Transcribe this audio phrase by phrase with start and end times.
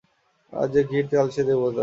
[0.53, 1.79] আজ যে কীট, কাল সে দেবতা।